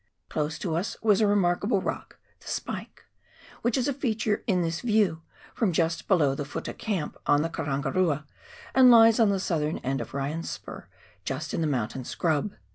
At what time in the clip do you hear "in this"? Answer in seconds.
4.47-4.81